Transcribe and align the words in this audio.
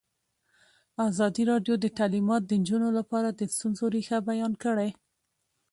ازادي 1.07 1.43
راډیو 1.51 1.75
د 1.79 1.85
تعلیمات 1.97 2.41
د 2.45 2.51
نجونو 2.61 2.89
لپاره 2.97 3.29
د 3.31 3.41
ستونزو 3.53 3.85
رېښه 3.95 4.17
بیان 4.29 4.53
کړې. 4.63 4.89